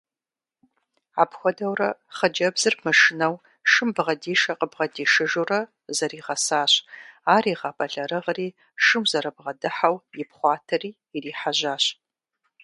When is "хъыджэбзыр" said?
2.17-2.75